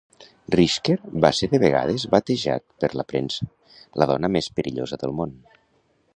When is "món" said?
5.21-5.39